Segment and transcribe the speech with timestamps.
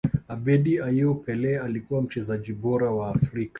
[0.33, 3.49] abedi ayew pele alikuwa mchezaji bora wa afrika